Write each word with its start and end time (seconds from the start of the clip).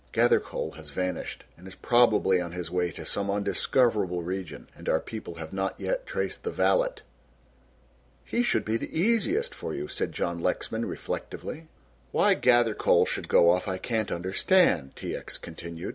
Gathercole 0.13 0.71
has 0.77 0.89
vanished 0.89 1.43
and 1.55 1.67
is 1.67 1.75
probably 1.75 2.41
on 2.41 2.53
his 2.53 2.71
way 2.71 2.89
to 2.89 3.05
some 3.05 3.29
undiscoverable 3.29 4.23
region, 4.23 4.67
and 4.75 4.89
our 4.89 4.99
people 4.99 5.35
have 5.35 5.53
not 5.53 5.79
yet 5.79 6.07
traced 6.07 6.43
the 6.43 6.49
valet." 6.49 7.03
"He 8.25 8.41
should 8.41 8.65
be 8.65 8.77
the 8.77 8.99
easiest 8.99 9.53
for 9.53 9.75
you," 9.75 9.87
said 9.87 10.11
John 10.11 10.39
Lexman, 10.39 10.87
reflectively. 10.87 11.67
"Why 12.11 12.33
Gathercole 12.33 13.05
should 13.05 13.27
go 13.27 13.51
off 13.51 13.67
I 13.67 13.77
can't 13.77 14.11
understand," 14.11 14.95
T. 14.95 15.15
X. 15.15 15.37
continued. 15.37 15.89